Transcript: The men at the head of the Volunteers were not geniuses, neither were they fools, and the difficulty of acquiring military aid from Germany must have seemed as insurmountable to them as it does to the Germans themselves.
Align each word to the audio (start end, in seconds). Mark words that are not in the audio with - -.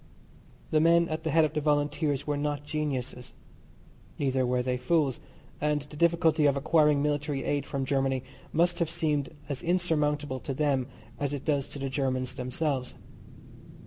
The 0.71 0.79
men 0.79 1.07
at 1.09 1.23
the 1.23 1.29
head 1.29 1.45
of 1.45 1.53
the 1.53 1.61
Volunteers 1.61 2.25
were 2.25 2.35
not 2.35 2.63
geniuses, 2.65 3.33
neither 4.17 4.47
were 4.47 4.63
they 4.63 4.75
fools, 4.75 5.19
and 5.61 5.83
the 5.83 5.95
difficulty 5.95 6.47
of 6.47 6.57
acquiring 6.57 7.03
military 7.03 7.43
aid 7.43 7.67
from 7.67 7.85
Germany 7.85 8.23
must 8.51 8.79
have 8.79 8.89
seemed 8.89 9.29
as 9.47 9.61
insurmountable 9.61 10.39
to 10.39 10.55
them 10.55 10.87
as 11.19 11.33
it 11.35 11.45
does 11.45 11.67
to 11.67 11.77
the 11.77 11.87
Germans 11.87 12.33
themselves. 12.33 12.95